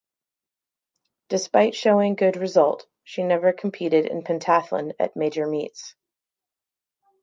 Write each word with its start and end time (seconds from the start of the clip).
Despite 1.29 1.75
showing 1.75 2.15
good 2.15 2.35
result 2.35 2.87
she 3.03 3.21
never 3.21 3.53
competed 3.53 4.07
in 4.07 4.23
pentathlon 4.23 4.93
at 4.99 5.15
major 5.15 5.45
meets. 5.45 5.93